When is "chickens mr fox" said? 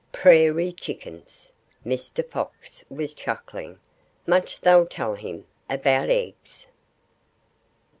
0.73-2.83